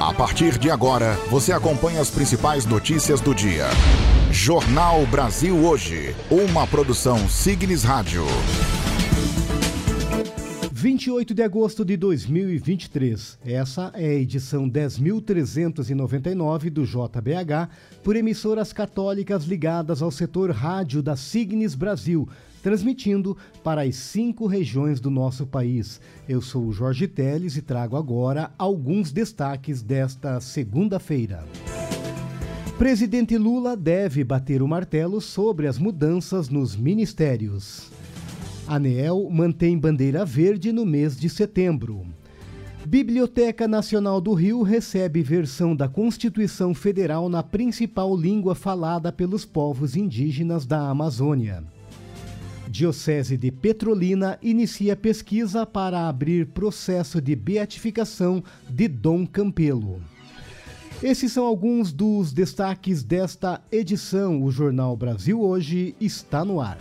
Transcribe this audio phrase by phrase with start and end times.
[0.00, 3.66] A partir de agora, você acompanha as principais notícias do dia.
[4.32, 8.24] Jornal Brasil Hoje, uma produção Signes Rádio.
[10.72, 13.38] 28 de agosto de 2023.
[13.44, 17.68] Essa é a edição 10.399 do JBH,
[18.02, 22.26] por emissoras católicas ligadas ao setor rádio da Signes Brasil,
[22.60, 26.00] transmitindo para as cinco regiões do nosso país.
[26.28, 31.44] Eu sou o Jorge Teles e trago agora alguns destaques desta segunda-feira.
[32.78, 37.90] Presidente Lula deve bater o martelo sobre as mudanças nos ministérios.
[38.66, 42.06] ANEEL mantém bandeira verde no mês de setembro.
[42.86, 49.94] Biblioteca Nacional do Rio recebe versão da Constituição Federal na principal língua falada pelos povos
[49.94, 51.62] indígenas da Amazônia.
[52.70, 60.00] Diocese de Petrolina inicia pesquisa para abrir processo de beatificação de Dom Campelo.
[61.02, 64.40] Esses são alguns dos destaques desta edição.
[64.40, 66.78] O Jornal Brasil Hoje está no ar.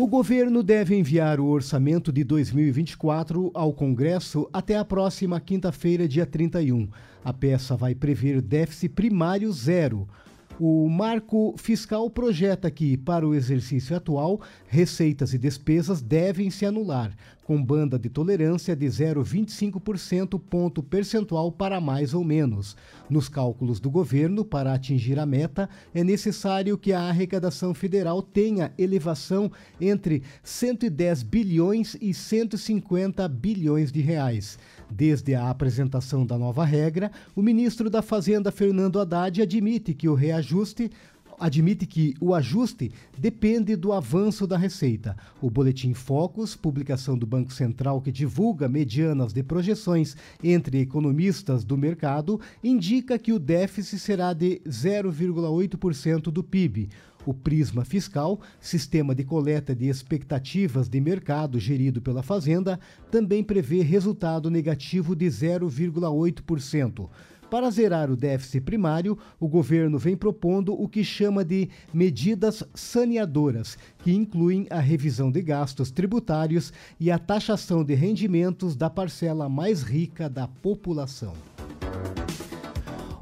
[0.00, 6.26] O governo deve enviar o orçamento de 2024 ao Congresso até a próxima quinta-feira, dia
[6.26, 6.88] 31.
[7.24, 10.08] A peça vai prever déficit primário zero
[10.58, 17.14] o marco fiscal projeta que, para o exercício atual, receitas e despesas devem se anular,
[17.44, 22.76] com banda de tolerância de 0,25% ponto percentual para mais ou menos.
[23.10, 28.72] Nos cálculos do governo, para atingir a meta, é necessário que a arrecadação federal tenha
[28.78, 34.58] elevação entre 110 bilhões e 150 bilhões de reais.
[34.96, 40.14] Desde a apresentação da nova regra, o ministro da Fazenda, Fernando Haddad, admite que o
[40.14, 40.88] reajuste
[41.36, 45.16] admite que o ajuste depende do avanço da receita.
[45.42, 51.76] O Boletim Focus, publicação do Banco Central que divulga medianas de projeções entre economistas do
[51.76, 56.88] mercado, indica que o déficit será de 0,8% do PIB.
[57.26, 62.78] O Prisma Fiscal, sistema de coleta de expectativas de mercado gerido pela Fazenda,
[63.10, 67.08] também prevê resultado negativo de 0,8%.
[67.50, 73.78] Para zerar o déficit primário, o governo vem propondo o que chama de medidas saneadoras,
[74.02, 79.82] que incluem a revisão de gastos tributários e a taxação de rendimentos da parcela mais
[79.82, 81.53] rica da população.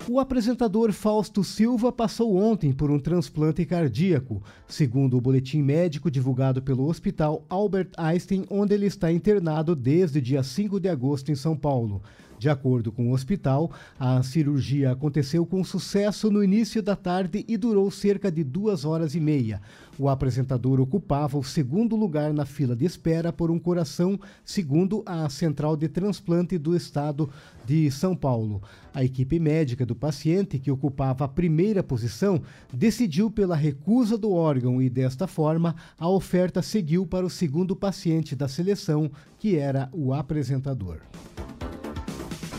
[0.09, 6.61] O apresentador Fausto Silva passou ontem por um transplante cardíaco, segundo o boletim médico divulgado
[6.61, 11.57] pelo Hospital Albert Einstein, onde ele está internado desde dia 5 de agosto em São
[11.57, 12.03] Paulo.
[12.42, 17.56] De acordo com o hospital, a cirurgia aconteceu com sucesso no início da tarde e
[17.56, 19.62] durou cerca de duas horas e meia.
[19.97, 25.28] O apresentador ocupava o segundo lugar na fila de espera por um coração, segundo a
[25.28, 27.30] Central de Transplante do Estado
[27.64, 28.60] de São Paulo.
[28.92, 32.42] A equipe médica do paciente, que ocupava a primeira posição,
[32.72, 38.34] decidiu pela recusa do órgão e, desta forma, a oferta seguiu para o segundo paciente
[38.34, 40.98] da seleção, que era o apresentador.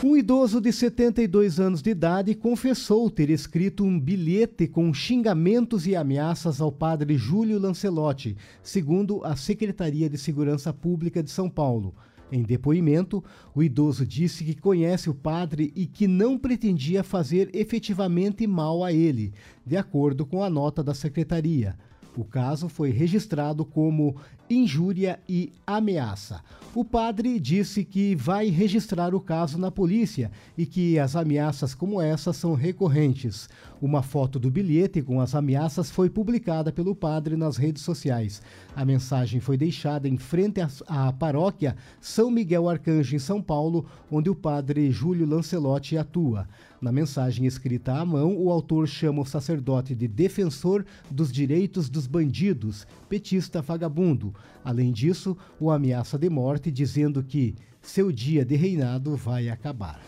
[0.05, 5.95] Um idoso de 72 anos de idade confessou ter escrito um bilhete com xingamentos e
[5.95, 11.95] ameaças ao padre Júlio Lancelotti, segundo a Secretaria de Segurança Pública de São Paulo.
[12.29, 13.23] Em depoimento,
[13.55, 18.91] o idoso disse que conhece o padre e que não pretendia fazer efetivamente mal a
[18.91, 19.33] ele,
[19.65, 21.77] de acordo com a nota da secretaria.
[22.15, 24.15] O caso foi registrado como
[24.49, 26.41] injúria e ameaça.
[26.75, 32.01] O padre disse que vai registrar o caso na polícia e que as ameaças como
[32.01, 33.49] essa são recorrentes.
[33.81, 38.41] Uma foto do bilhete com as ameaças foi publicada pelo padre nas redes sociais.
[38.75, 44.29] A mensagem foi deixada em frente à, paróquia São Miguel Arcanjo, em São Paulo, onde
[44.29, 46.47] o padre Júlio Lancelotti atua.
[46.83, 52.05] Na mensagem escrita à mão, o autor chama o sacerdote de defensor dos direitos dos
[52.05, 54.35] bandidos, petista vagabundo.
[54.65, 60.01] Além disso, o ameaça de morte, dizendo que seu dia de reinado vai acabar.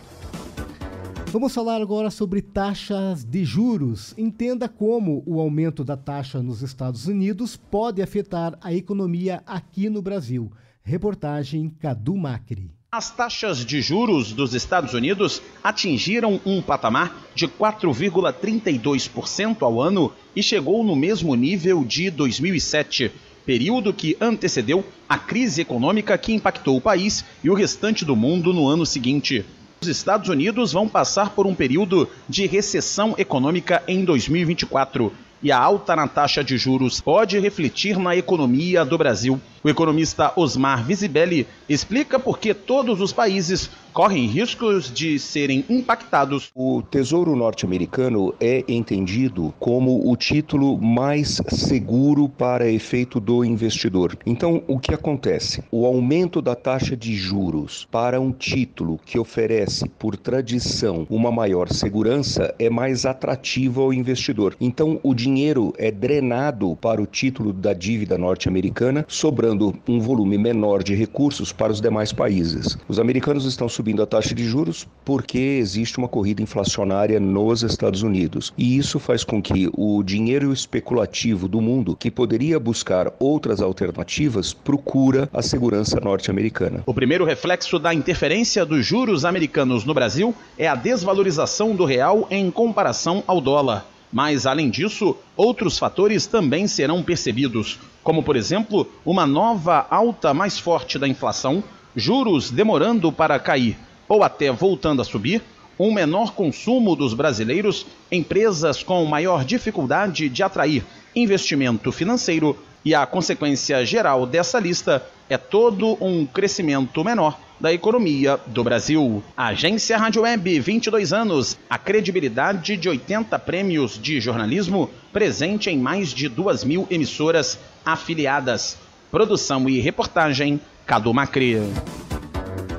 [1.27, 4.13] Vamos falar agora sobre taxas de juros.
[4.17, 10.01] Entenda como o aumento da taxa nos Estados Unidos pode afetar a economia aqui no
[10.01, 10.51] Brasil.
[10.83, 12.69] Reportagem Cadu Macri.
[12.95, 20.41] As taxas de juros dos Estados Unidos atingiram um patamar de 4,32% ao ano e
[20.41, 23.11] chegou no mesmo nível de 2007,
[23.45, 28.53] período que antecedeu a crise econômica que impactou o país e o restante do mundo
[28.53, 29.43] no ano seguinte.
[29.81, 35.11] Os Estados Unidos vão passar por um período de recessão econômica em 2024
[35.43, 39.37] e a alta na taxa de juros pode refletir na economia do Brasil.
[39.65, 46.51] O economista Osmar Visibelli explica por que todos os países correm riscos de serem impactados.
[46.53, 54.15] O Tesouro Norte-Americano é entendido como o título mais seguro para efeito do investidor.
[54.23, 55.63] Então, o que acontece?
[55.71, 61.69] O aumento da taxa de juros para um título que oferece, por tradição, uma maior
[61.69, 64.55] segurança é mais atrativo ao investidor.
[64.61, 69.54] Então, o dinheiro é drenado para o título da dívida norte-americana, sobrando
[69.87, 72.77] um volume menor de recursos para os demais países.
[72.87, 78.01] Os americanos estão subindo a taxa de juros porque existe uma corrida inflacionária nos Estados
[78.01, 78.53] Unidos.
[78.57, 84.53] E isso faz com que o dinheiro especulativo do mundo, que poderia buscar outras alternativas,
[84.53, 86.83] procura a segurança norte-americana.
[86.85, 92.27] O primeiro reflexo da interferência dos juros americanos no Brasil é a desvalorização do real
[92.29, 93.85] em comparação ao dólar.
[94.11, 100.59] Mas, além disso, outros fatores também serão percebidos, como, por exemplo, uma nova alta mais
[100.59, 101.63] forte da inflação,
[101.95, 103.75] juros demorando para cair
[104.07, 105.41] ou até voltando a subir,
[105.79, 110.85] um menor consumo dos brasileiros, empresas com maior dificuldade de atrair
[111.15, 112.55] investimento financeiro
[112.85, 119.23] e a consequência geral dessa lista é todo um crescimento menor da economia do Brasil.
[119.35, 126.09] Agência Rádio Web, 22 anos, a credibilidade de 80 prêmios de jornalismo, presente em mais
[126.09, 128.77] de 2 mil emissoras afiliadas.
[129.11, 131.57] Produção e reportagem, Cadu Macri.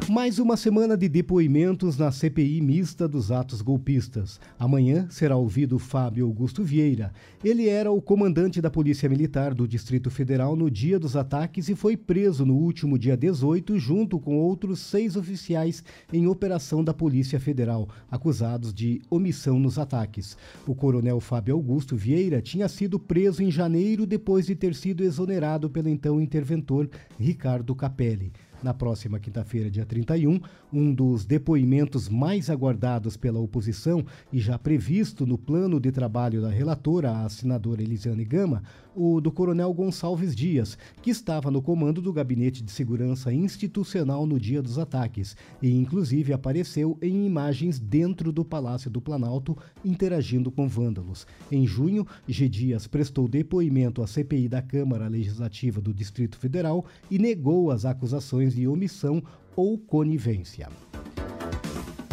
[0.09, 4.39] Mais uma semana de depoimentos na CPI mista dos atos golpistas.
[4.57, 7.13] Amanhã será ouvido Fábio Augusto Vieira.
[7.43, 11.75] Ele era o comandante da Polícia Militar do Distrito Federal no dia dos ataques e
[11.75, 15.83] foi preso no último dia 18, junto com outros seis oficiais
[16.13, 20.37] em operação da Polícia Federal, acusados de omissão nos ataques.
[20.67, 25.69] O coronel Fábio Augusto Vieira tinha sido preso em janeiro depois de ter sido exonerado
[25.69, 26.89] pelo então interventor
[27.19, 28.33] Ricardo Capelli.
[28.63, 30.41] Na próxima quinta-feira, dia 31,
[30.73, 36.51] um dos depoimentos mais aguardados pela oposição e já previsto no plano de trabalho da
[36.51, 38.63] relatora, a senadora Elisiane Gama,
[38.97, 44.41] o do coronel Gonçalves Dias, que estava no comando do Gabinete de Segurança Institucional no
[44.41, 50.67] dia dos ataques e, inclusive, apareceu em imagens dentro do Palácio do Planalto interagindo com
[50.67, 51.27] vândalos.
[51.53, 52.49] Em junho, G.
[52.49, 58.55] Dias prestou depoimento à CPI da Câmara Legislativa do Distrito Federal e negou as acusações
[58.55, 59.23] de omissão
[59.55, 60.69] ou conivência.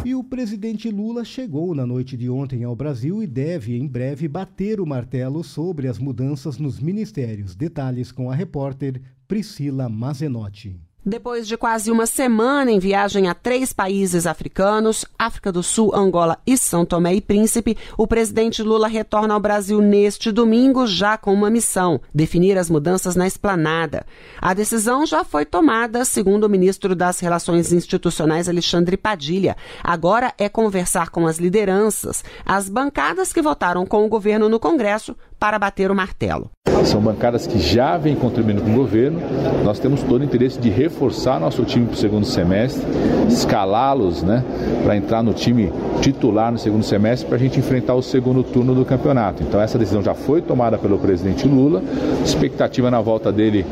[0.04, 4.28] E o presidente Lula chegou na noite de ontem ao Brasil e deve, em breve,
[4.28, 7.56] bater o martelo sobre as mudanças nos ministérios.
[7.56, 10.78] Detalhes com a repórter Priscila Mazenotti.
[11.06, 16.38] Depois de quase uma semana em viagem a três países africanos, África do Sul, Angola
[16.46, 21.34] e São Tomé e Príncipe, o presidente Lula retorna ao Brasil neste domingo já com
[21.34, 24.06] uma missão: definir as mudanças na esplanada.
[24.40, 29.58] A decisão já foi tomada, segundo o ministro das Relações Institucionais, Alexandre Padilha.
[29.82, 35.14] Agora é conversar com as lideranças, as bancadas que votaram com o governo no Congresso
[35.44, 36.50] para bater o martelo.
[36.86, 39.20] São bancadas que já vêm contribuindo com o governo.
[39.62, 42.82] Nós temos todo o interesse de reforçar nosso time para o segundo semestre,
[43.28, 44.42] escalá-los né,
[44.82, 45.70] para entrar no time
[46.00, 49.42] titular no segundo semestre para a gente enfrentar o segundo turno do campeonato.
[49.42, 51.82] Então essa decisão já foi tomada pelo presidente Lula.
[52.24, 53.66] Expectativa na volta dele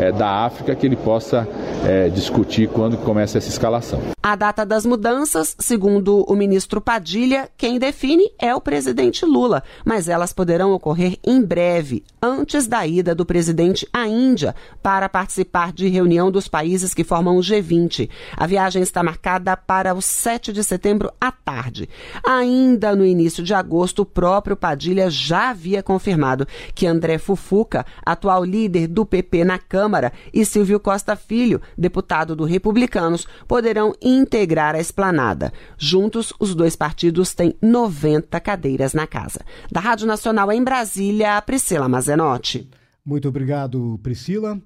[0.00, 1.48] é, da África que ele possa
[1.84, 4.00] é, discutir quando começa essa escalação.
[4.22, 10.08] A data das mudanças, segundo o ministro Padilha, quem define é o presidente Lula, mas
[10.08, 15.88] elas poderão ocorrer em breve, antes da ida do presidente à Índia para participar de
[15.88, 18.10] reunião dos países que formam o G20.
[18.36, 21.88] A viagem está marcada para o 7 de setembro à tarde.
[22.26, 28.44] Ainda no início de agosto, o próprio Padilha já havia confirmado que André Fufuca, atual
[28.44, 34.80] líder do PP na Câmara, e Silvio Costa Filho, deputado do Republicanos, poderão integrar a
[34.80, 35.52] esplanada.
[35.76, 39.40] Juntos, os dois partidos têm 90 cadeiras na casa.
[39.70, 40.97] Da Rádio Nacional em Brasília,
[41.42, 42.68] Priscila Mazenotti.
[43.04, 44.60] Muito obrigado, Priscila.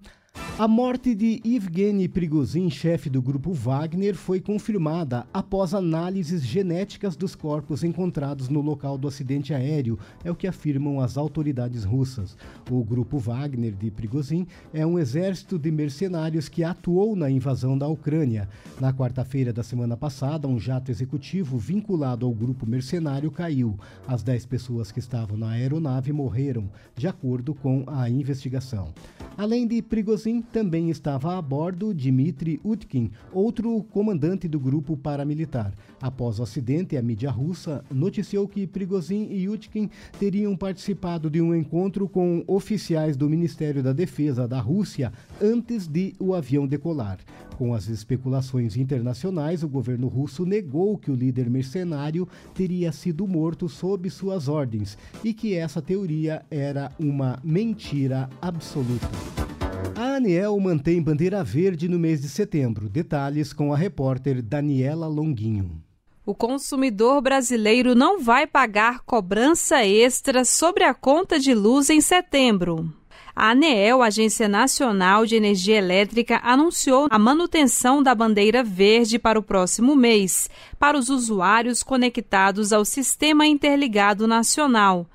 [0.62, 7.34] A morte de Evgeny Prigozhin, chefe do grupo Wagner, foi confirmada após análises genéticas dos
[7.34, 12.36] corpos encontrados no local do acidente aéreo, é o que afirmam as autoridades russas.
[12.70, 17.88] O grupo Wagner de Prigozhin é um exército de mercenários que atuou na invasão da
[17.88, 18.48] Ucrânia.
[18.78, 23.76] Na quarta-feira da semana passada, um jato executivo vinculado ao grupo mercenário caiu.
[24.06, 28.94] As dez pessoas que estavam na aeronave morreram, de acordo com a investigação.
[29.36, 35.72] Além de Prigozhin, Prigozhin também estava a bordo Dmitry Utkin, outro comandante do grupo paramilitar.
[36.00, 41.54] Após o acidente, a mídia russa noticiou que Prigozhin e Utkin teriam participado de um
[41.54, 47.18] encontro com oficiais do Ministério da Defesa da Rússia antes de o avião decolar.
[47.56, 53.68] Com as especulações internacionais, o governo russo negou que o líder mercenário teria sido morto
[53.68, 59.41] sob suas ordens e que essa teoria era uma mentira absoluta.
[59.94, 62.88] A Aniel mantém bandeira verde no mês de setembro.
[62.88, 65.82] Detalhes com a repórter Daniela Longuinho.
[66.24, 72.90] O consumidor brasileiro não vai pagar cobrança extra sobre a conta de luz em setembro.
[73.34, 79.42] A ANEEL, Agência Nacional de Energia Elétrica, anunciou a manutenção da bandeira verde para o
[79.42, 85.06] próximo mês, para os usuários conectados ao Sistema Interligado Nacional.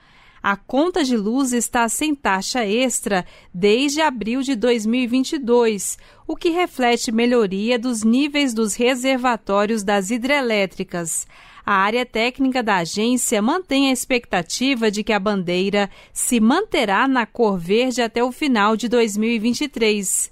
[0.50, 7.12] A conta de luz está sem taxa extra desde abril de 2022, o que reflete
[7.12, 11.27] melhoria dos níveis dos reservatórios das hidrelétricas.
[11.66, 17.25] A área técnica da agência mantém a expectativa de que a bandeira se manterá na
[17.25, 20.32] cor verde até o final de 2023.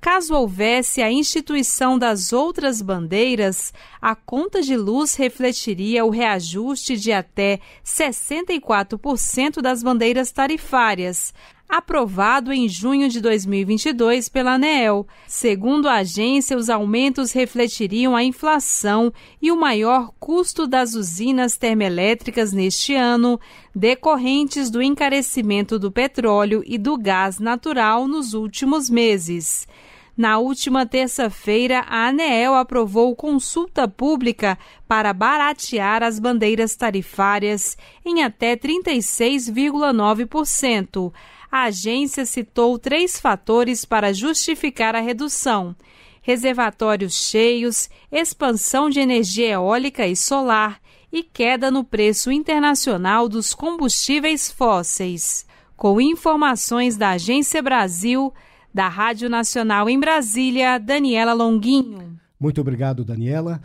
[0.00, 7.12] Caso houvesse a instituição das outras bandeiras, a conta de luz refletiria o reajuste de
[7.12, 11.34] até 64% das bandeiras tarifárias,
[11.68, 15.06] aprovado em junho de 2022 pela ANEEL.
[15.26, 19.12] Segundo a agência, os aumentos refletiriam a inflação
[19.42, 23.40] e o maior custo das usinas termoelétricas neste ano,
[23.74, 29.66] decorrentes do encarecimento do petróleo e do gás natural nos últimos meses.
[30.16, 34.58] Na última terça-feira, a ANEEL aprovou consulta pública
[34.88, 41.12] para baratear as bandeiras tarifárias em até 36,9%.
[41.52, 45.76] A agência citou três fatores para justificar a redução:
[46.22, 50.80] reservatórios cheios, expansão de energia eólica e solar
[51.12, 55.44] e queda no preço internacional dos combustíveis fósseis.
[55.76, 58.32] Com informações da Agência Brasil,
[58.76, 62.20] da Rádio Nacional em Brasília, Daniela Longuinho.
[62.38, 63.58] Muito obrigado, Daniela.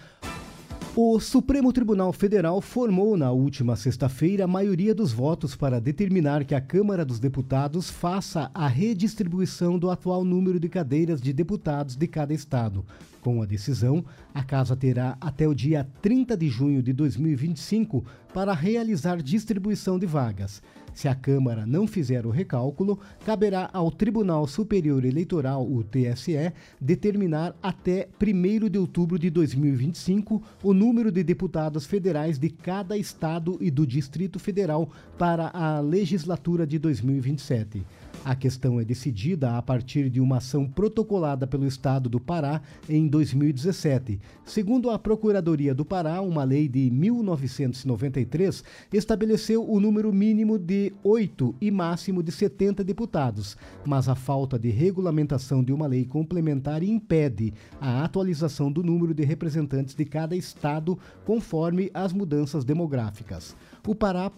[0.95, 6.55] O Supremo Tribunal Federal formou na última sexta-feira a maioria dos votos para determinar que
[6.55, 12.07] a Câmara dos Deputados faça a redistribuição do atual número de cadeiras de deputados de
[12.07, 12.85] cada estado.
[13.19, 18.53] Com a decisão, a Casa terá até o dia 30 de junho de 2025 para
[18.53, 20.61] realizar distribuição de vagas.
[20.93, 27.55] Se a Câmara não fizer o recálculo, caberá ao Tribunal Superior Eleitoral, o TSE, determinar
[27.61, 33.71] até 1 de outubro de 2025 o número de deputados federais de cada estado e
[33.71, 37.83] do Distrito Federal para a legislatura de 2027.
[38.23, 43.07] A questão é decidida a partir de uma ação protocolada pelo Estado do Pará em
[43.07, 44.19] 2017.
[44.45, 48.63] Segundo a Procuradoria do Pará, uma lei de 1993
[48.93, 54.69] estabeleceu o número mínimo de 8 e máximo de 70 deputados, mas a falta de
[54.69, 60.97] regulamentação de uma lei complementar impede a atualização do número de representantes de cada estado
[61.25, 63.55] conforme as mudanças demográficas.
[63.87, 64.31] O Pará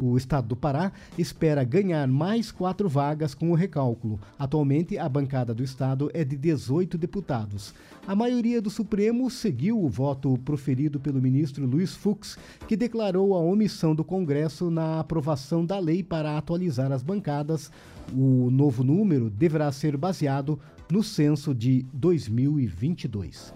[0.00, 4.20] o estado do Pará espera ganhar mais quatro vagas com o recálculo.
[4.38, 7.74] Atualmente, a bancada do estado é de 18 deputados.
[8.06, 12.36] A maioria do Supremo seguiu o voto proferido pelo ministro Luiz Fux,
[12.68, 17.70] que declarou a omissão do Congresso na aprovação da lei para atualizar as bancadas.
[18.12, 20.58] O novo número deverá ser baseado
[20.90, 23.54] no censo de 2022.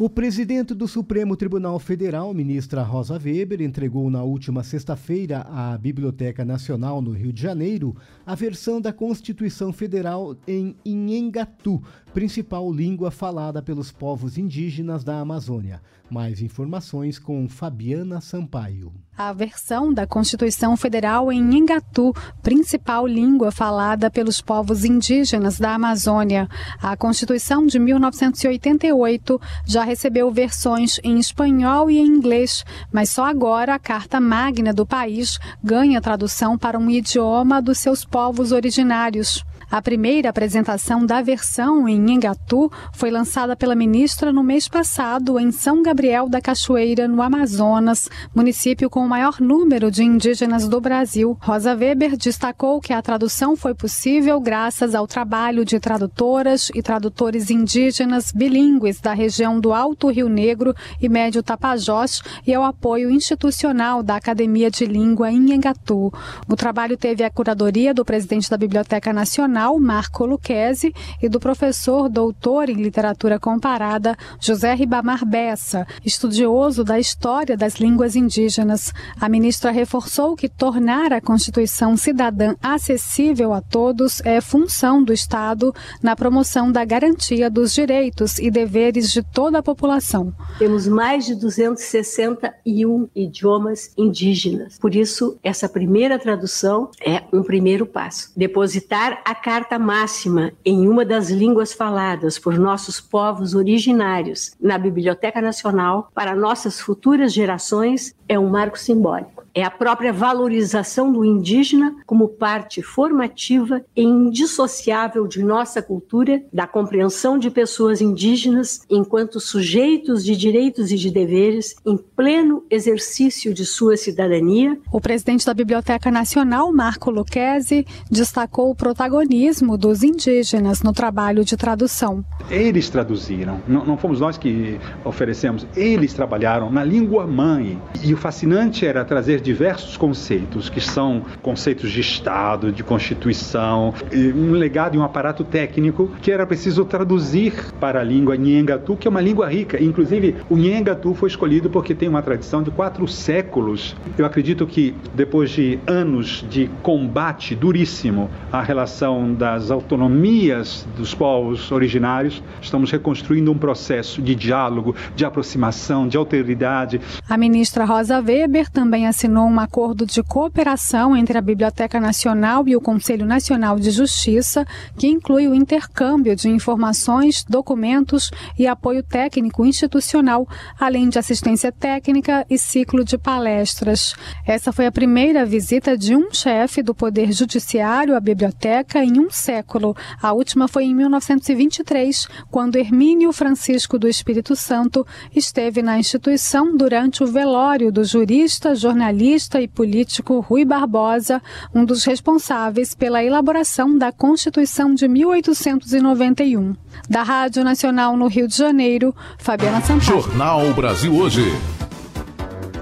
[0.00, 6.42] O presidente do Supremo Tribunal Federal, ministra Rosa Weber, entregou na última sexta-feira à Biblioteca
[6.42, 11.82] Nacional no Rio de Janeiro a versão da Constituição Federal em Inhengatu,
[12.14, 15.82] principal língua falada pelos povos indígenas da Amazônia.
[16.08, 18.94] Mais informações com Fabiana Sampaio.
[19.22, 22.10] A versão da Constituição Federal em Ingatu,
[22.42, 26.48] principal língua falada pelos povos indígenas da Amazônia.
[26.80, 33.74] A Constituição de 1988 já recebeu versões em espanhol e em inglês, mas só agora
[33.74, 39.44] a Carta Magna do país ganha tradução para um idioma dos seus povos originários.
[39.70, 45.52] A primeira apresentação da versão em Engatu foi lançada pela ministra no mês passado em
[45.52, 51.38] São Gabriel da Cachoeira, no Amazonas, município com o maior número de indígenas do Brasil.
[51.40, 57.48] Rosa Weber destacou que a tradução foi possível graças ao trabalho de tradutoras e tradutores
[57.48, 64.02] indígenas bilíngues da região do Alto Rio Negro e Médio Tapajós e ao apoio institucional
[64.02, 66.12] da Academia de Língua em Engatu.
[66.48, 71.38] O trabalho teve a curadoria do presidente da Biblioteca Nacional Nacional, Marco Luquezzi, e do
[71.38, 78.92] professor doutor em literatura comparada, José Ribamar Bessa, estudioso da história das línguas indígenas.
[79.20, 85.74] A ministra reforçou que tornar a Constituição cidadã acessível a todos é função do Estado
[86.02, 90.32] na promoção da garantia dos direitos e deveres de toda a população.
[90.58, 94.78] Temos mais de 261 idiomas indígenas.
[94.78, 98.32] Por isso, essa primeira tradução é um primeiro passo.
[98.36, 105.42] Depositar a carta máxima em uma das línguas faladas por nossos povos originários na Biblioteca
[105.42, 109.39] Nacional para nossas futuras gerações é um marco simbólico.
[109.54, 116.66] É a própria valorização do indígena como parte formativa e indissociável de nossa cultura, da
[116.66, 123.66] compreensão de pessoas indígenas enquanto sujeitos de direitos e de deveres em pleno exercício de
[123.66, 124.78] sua cidadania.
[124.92, 131.56] O presidente da Biblioteca Nacional, Marco Lucchesi, destacou o protagonismo dos indígenas no trabalho de
[131.56, 132.24] tradução.
[132.48, 137.80] Eles traduziram, não, não fomos nós que oferecemos, eles trabalharam na língua mãe.
[138.02, 144.52] E o fascinante era trazer diversos conceitos, que são conceitos de Estado, de Constituição, um
[144.52, 149.10] legado e um aparato técnico que era preciso traduzir para a língua Nhengatu, que é
[149.10, 149.82] uma língua rica.
[149.82, 153.96] Inclusive, o Nhengatu foi escolhido porque tem uma tradição de quatro séculos.
[154.18, 161.70] Eu acredito que depois de anos de combate duríssimo à relação das autonomias dos povos
[161.72, 167.00] originários, estamos reconstruindo um processo de diálogo, de aproximação, de alteridade.
[167.28, 172.74] A ministra Rosa Weber também assinou um acordo de cooperação entre a Biblioteca Nacional e
[172.74, 174.66] o Conselho Nacional de Justiça,
[174.98, 182.44] que inclui o intercâmbio de informações, documentos e apoio técnico institucional, além de assistência técnica
[182.50, 184.14] e ciclo de palestras.
[184.46, 189.30] Essa foi a primeira visita de um chefe do Poder Judiciário à biblioteca em um
[189.30, 189.96] século.
[190.20, 197.22] A última foi em 1923, quando Hermínio Francisco do Espírito Santo esteve na instituição durante
[197.22, 199.19] o velório do jurista, jornalista
[199.60, 201.42] e político Rui Barbosa,
[201.74, 206.74] um dos responsáveis pela elaboração da Constituição de 1891.
[207.08, 210.22] Da Rádio Nacional no Rio de Janeiro, Fabiana Sampaio.
[210.22, 211.44] Jornal Brasil Hoje.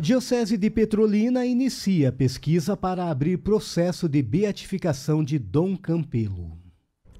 [0.00, 6.57] Diocese de Petrolina inicia pesquisa para abrir processo de beatificação de Dom Campelo.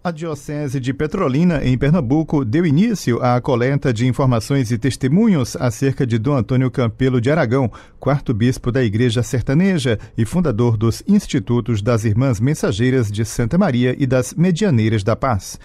[0.03, 6.07] A Diocese de Petrolina, em Pernambuco, deu início à coleta de informações e testemunhos acerca
[6.07, 11.83] de Dom Antônio Campelo de Aragão, quarto bispo da Igreja Sertaneja e fundador dos Institutos
[11.83, 15.59] das Irmãs Mensageiras de Santa Maria e das Medianeiras da Paz.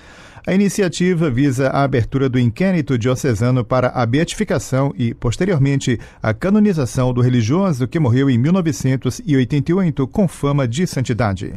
[0.45, 7.13] A iniciativa visa a abertura do inquérito diocesano para a beatificação e, posteriormente, a canonização
[7.13, 11.53] do religioso que morreu em 1988 com fama de santidade.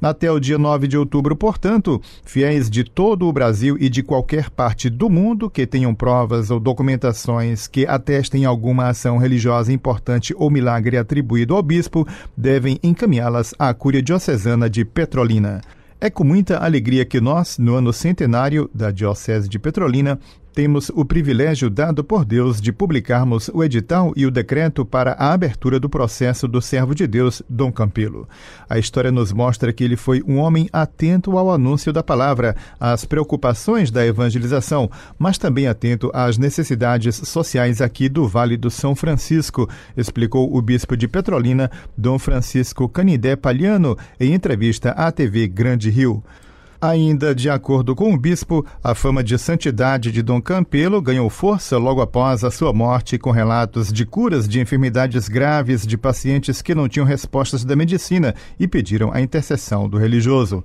[0.00, 4.48] Até o dia 9 de outubro, portanto, fiéis de todo o Brasil e de qualquer
[4.48, 10.50] parte do mundo que tenham provas ou documentações que atestem alguma ação religiosa importante ou
[10.50, 15.60] milagre atribuído ao bispo devem encaminhá-las à Cúria Diocesana de Petrolina.
[16.02, 20.18] É com muita alegria que nós, no ano centenário da Diocese de Petrolina,
[20.52, 25.32] temos o privilégio dado por Deus de publicarmos o edital e o decreto para a
[25.32, 28.28] abertura do processo do servo de Deus, Dom Campelo.
[28.68, 33.04] A história nos mostra que ele foi um homem atento ao anúncio da palavra, às
[33.04, 39.68] preocupações da evangelização, mas também atento às necessidades sociais aqui do Vale do São Francisco,
[39.96, 46.22] explicou o bispo de Petrolina, Dom Francisco Canindé Palhano, em entrevista à TV Grande Rio.
[46.82, 51.76] Ainda de acordo com o bispo, a fama de santidade de Dom Campelo ganhou força
[51.76, 56.74] logo após a sua morte, com relatos de curas de enfermidades graves de pacientes que
[56.74, 60.64] não tinham respostas da medicina e pediram a intercessão do religioso.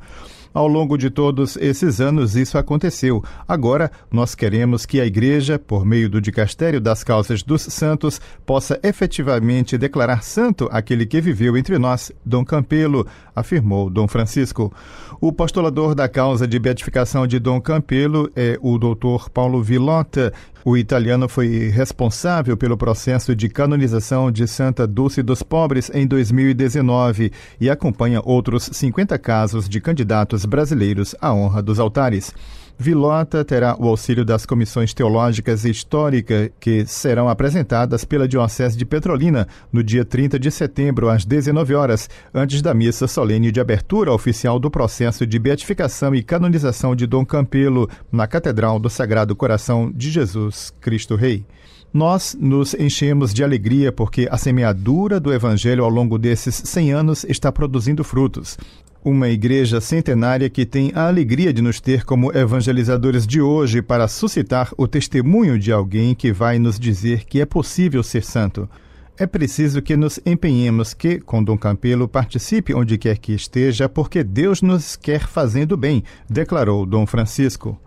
[0.55, 3.21] Ao longo de todos esses anos, isso aconteceu.
[3.45, 8.79] Agora, nós queremos que a Igreja, por meio do Dicastério das Causas dos Santos, possa
[8.81, 14.71] efetivamente declarar santo aquele que viveu entre nós, Dom Campelo, afirmou Dom Francisco.
[15.19, 20.31] O postulador da causa de beatificação de Dom Campelo é o doutor Paulo Vilota.
[20.67, 27.31] O italiano foi responsável pelo processo de canonização de Santa Dulce dos Pobres em 2019
[27.61, 32.33] e acompanha outros 50 casos de candidatos brasileiros à honra dos altares.
[32.77, 38.85] Vilota terá o auxílio das comissões teológicas e histórica que serão apresentadas pela Diocese de
[38.85, 44.11] Petrolina no dia 30 de setembro às 19 horas, antes da missa solene de abertura
[44.11, 49.89] oficial do processo de beatificação e canonização de Dom Campelo na Catedral do Sagrado Coração
[49.91, 51.45] de Jesus Cristo Rei.
[51.93, 57.23] Nós nos enchemos de alegria porque a semeadura do Evangelho ao longo desses 100 anos
[57.23, 58.57] está produzindo frutos.
[59.05, 64.07] Uma igreja centenária que tem a alegria de nos ter como evangelizadores de hoje para
[64.07, 68.67] suscitar o testemunho de alguém que vai nos dizer que é possível ser santo.
[69.15, 74.23] É preciso que nos empenhemos que, com Dom Campelo, participe onde quer que esteja, porque
[74.23, 77.79] Deus nos quer fazendo bem, declarou Dom Francisco.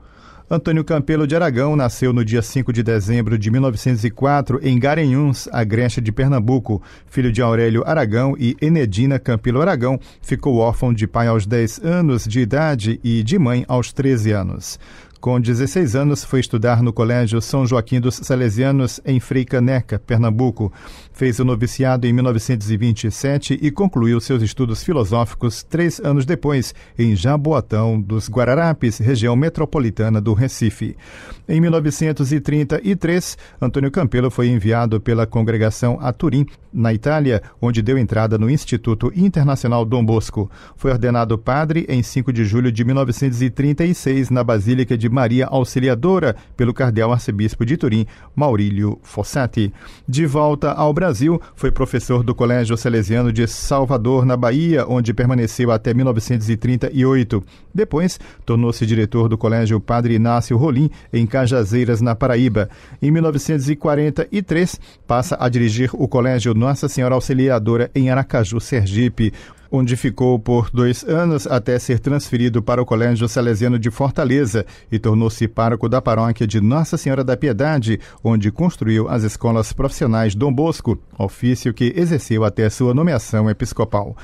[0.50, 6.00] Antônio Campelo de Aragão nasceu no dia 5 de dezembro de 1904 em Garanhuns, Agreste
[6.00, 6.82] de Pernambuco.
[7.06, 12.24] Filho de Aurélio Aragão e Enedina Campelo Aragão, ficou órfão de pai aos 10 anos
[12.24, 14.78] de idade e de mãe aos 13 anos.
[15.20, 20.72] Com 16 anos, foi estudar no Colégio São Joaquim dos Salesianos, em Freicaneca, Pernambuco.
[21.12, 28.00] Fez o noviciado em 1927 e concluiu seus estudos filosóficos três anos depois, em Jaboatão
[28.00, 30.96] dos Guararapes, região metropolitana do Recife.
[31.48, 38.38] Em 1933, Antônio Campelo foi enviado pela congregação a Turim, na Itália, onde deu entrada
[38.38, 40.50] no Instituto Internacional Dom Bosco.
[40.76, 46.74] Foi ordenado padre em 5 de julho de 1936 na Basílica de Maria Auxiliadora pelo
[46.74, 49.72] cardeal arcebispo de Turim, Maurílio Fossati.
[50.06, 55.70] De volta ao Brasil, foi professor do Colégio Salesiano de Salvador, na Bahia, onde permaneceu
[55.70, 57.42] até 1938.
[57.74, 62.68] Depois, tornou-se diretor do Colégio Padre Inácio Rolim, em Cajazeiras, na Paraíba.
[63.00, 69.32] Em 1943, passa a dirigir o Colégio Nossa Senhora Auxiliadora, em Aracaju, Sergipe
[69.70, 74.98] onde ficou por dois anos até ser transferido para o Colégio Salesiano de Fortaleza e
[74.98, 80.52] tornou-se pároco da paróquia de Nossa Senhora da Piedade, onde construiu as escolas profissionais Dom
[80.52, 84.16] Bosco, ofício que exerceu até sua nomeação episcopal.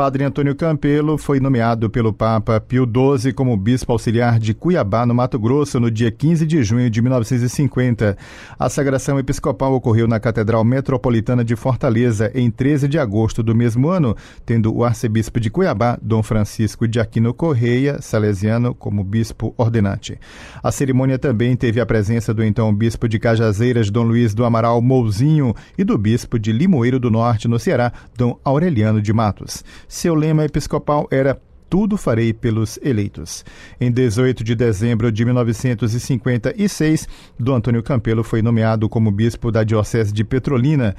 [0.00, 5.14] Padre Antônio Campelo foi nomeado pelo Papa Pio XII como bispo auxiliar de Cuiabá, no
[5.14, 8.16] Mato Grosso, no dia 15 de junho de 1950.
[8.58, 13.90] A sagração episcopal ocorreu na Catedral Metropolitana de Fortaleza em 13 de agosto do mesmo
[13.90, 20.18] ano, tendo o arcebispo de Cuiabá, Dom Francisco de Aquino Correia, salesiano, como bispo ordenante.
[20.62, 24.80] A cerimônia também teve a presença do então bispo de Cajazeiras, Dom Luiz do Amaral
[24.80, 29.62] Mouzinho, e do bispo de Limoeiro do Norte, no Ceará, Dom Aureliano de Matos.
[29.90, 31.36] Seu lema episcopal era
[31.68, 33.44] tudo farei pelos eleitos.
[33.80, 40.12] Em 18 de dezembro de 1956, Dom Antônio Campelo foi nomeado como bispo da Diocese
[40.12, 40.94] de Petrolina.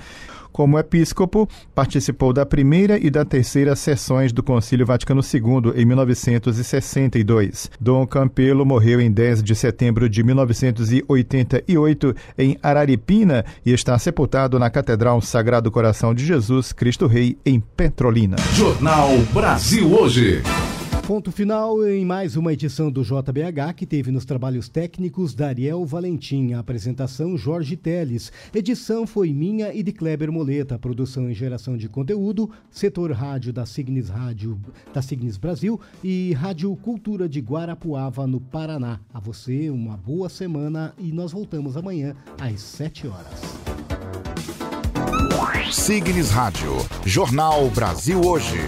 [0.52, 7.72] Como episcopo, participou da primeira e da terceira sessões do Concílio Vaticano II em 1962.
[7.80, 14.70] Dom Campelo morreu em 10 de setembro de 1988 em Araripina e está sepultado na
[14.70, 18.36] Catedral Sagrado Coração de Jesus Cristo Rei em Petrolina.
[18.56, 20.42] Jornal Brasil Hoje.
[21.08, 26.54] Ponto final em mais uma edição do JBH, que teve nos trabalhos técnicos Dariel Valentim,
[26.54, 28.32] a apresentação Jorge Teles.
[28.54, 33.66] Edição foi minha e de Kleber Moleta, produção e geração de conteúdo, setor rádio da
[33.66, 34.60] Signis Rádio,
[34.94, 39.00] da Signis Brasil e Rádio Cultura de Guarapuava, no Paraná.
[39.14, 43.42] A você uma boa semana e nós voltamos amanhã às 7 horas.
[45.72, 46.72] Signis Rádio,
[47.06, 48.60] Jornal Brasil Hoje.